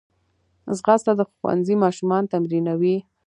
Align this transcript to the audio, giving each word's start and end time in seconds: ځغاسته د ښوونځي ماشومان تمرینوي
ځغاسته 0.77 1.11
د 1.15 1.21
ښوونځي 1.29 1.75
ماشومان 1.83 2.23
تمرینوي 2.33 2.97